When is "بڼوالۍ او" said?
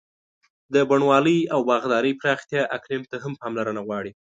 0.89-1.59